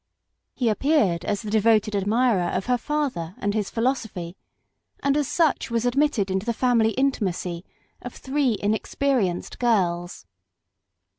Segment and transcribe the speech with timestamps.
[0.55, 4.35] He appeared as the devoted admirer of her father and his philosophy,
[5.01, 7.63] and as such was admitted into the family intimacy
[8.01, 10.25] of three inexpe rienced girls.